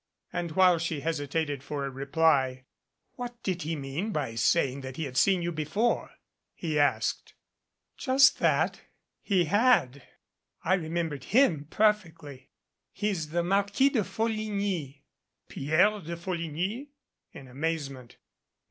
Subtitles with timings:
[0.33, 2.63] And while she hesitated for a reply.
[3.17, 6.09] "What did he mean by saying that he had seen you before?"
[6.55, 7.35] he asked.
[8.03, 8.39] 161 MADCAP "Just
[8.81, 8.87] that.
[9.21, 10.01] He had.
[10.65, 12.49] I remembered him perfectly.
[12.91, 15.03] He's the Marquis de Folligny."
[15.47, 16.89] "Pierre de Folligny!"
[17.33, 18.17] in amazement.